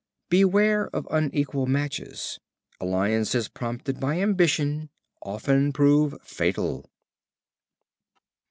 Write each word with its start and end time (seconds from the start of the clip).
Beware 0.31 0.89
of 0.95 1.07
unequal 1.11 1.67
matches. 1.67 2.39
Alliances 2.79 3.47
prompted 3.47 3.99
by 3.99 4.17
ambition 4.19 4.89
often 5.21 5.71
prove 5.71 6.19
fatal. 6.23 6.89